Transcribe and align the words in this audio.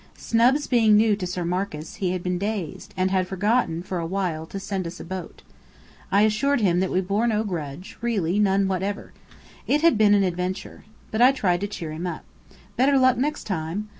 Snubs 0.17 0.65
being 0.65 0.97
new 0.97 1.15
to 1.15 1.27
Sir 1.27 1.45
Marcus, 1.45 1.97
he 1.97 2.09
had 2.09 2.23
been 2.23 2.39
dazed, 2.39 2.91
and 2.97 3.11
had 3.11 3.27
forgotten 3.27 3.83
for 3.83 3.99
a 3.99 4.05
while 4.07 4.47
to 4.47 4.59
send 4.59 4.87
us 4.87 4.99
a 4.99 5.03
boat. 5.03 5.43
I 6.11 6.23
assured 6.23 6.59
him 6.59 6.79
that 6.79 6.89
we 6.89 7.01
bore 7.01 7.27
no 7.27 7.43
grudge, 7.43 7.99
really 8.01 8.39
none 8.39 8.67
whatever. 8.67 9.11
It 9.67 9.83
had 9.83 9.99
been 9.99 10.13
quite 10.13 10.17
an 10.23 10.23
adventure. 10.23 10.85
And 11.13 11.21
I 11.23 11.31
tried 11.31 11.61
to 11.61 11.67
cheer 11.67 11.91
him 11.91 12.07
up. 12.07 12.23
Better 12.77 12.97
luck 12.97 13.15
next 13.17 13.43
time! 13.43 13.89